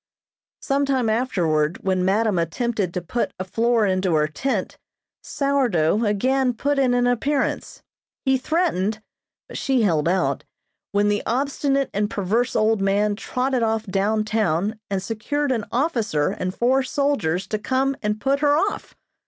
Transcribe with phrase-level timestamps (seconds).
[0.63, 4.79] Some time afterward, when madam attempted to put a floor into her tent,
[5.21, 7.83] "Sourdough" again put in an appearance.
[8.25, 9.03] He threatened,
[9.47, 10.43] but she held out,
[10.91, 16.29] when the obstinate and perverse old man trotted off down town and secured an officer
[16.29, 18.95] and four soldiers to come and put her off.